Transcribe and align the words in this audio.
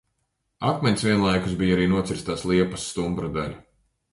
Akmens 0.69 1.03
vienlaikus 1.07 1.53
bija 1.61 1.77
arī 1.77 1.85
nocirstās 1.93 2.47
liepas 2.53 2.89
stumbra 2.95 3.31
daļa... 3.37 3.63